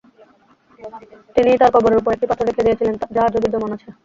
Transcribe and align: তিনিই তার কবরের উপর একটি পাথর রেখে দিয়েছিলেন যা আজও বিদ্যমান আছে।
তিনিই 1.35 1.59
তার 1.61 1.71
কবরের 1.75 1.99
উপর 2.01 2.13
একটি 2.13 2.27
পাথর 2.29 2.47
রেখে 2.49 2.65
দিয়েছিলেন 2.65 2.95
যা 3.15 3.21
আজও 3.27 3.43
বিদ্যমান 3.43 3.71
আছে। 3.75 3.89